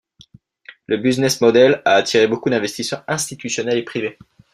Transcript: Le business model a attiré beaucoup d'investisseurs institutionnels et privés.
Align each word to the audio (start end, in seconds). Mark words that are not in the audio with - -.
Le 0.87 0.97
business 0.97 1.41
model 1.41 1.83
a 1.85 1.91
attiré 1.91 2.25
beaucoup 2.27 2.49
d'investisseurs 2.49 3.03
institutionnels 3.07 3.77
et 3.77 3.83
privés. 3.83 4.17